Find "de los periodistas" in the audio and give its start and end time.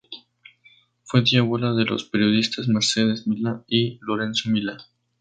1.75-2.67